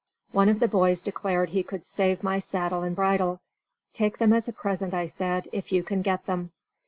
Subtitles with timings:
[0.31, 3.39] One of the boys declared he could save my saddle and bridle.
[3.93, 6.53] "Take them as a present," I said, "if you can get them."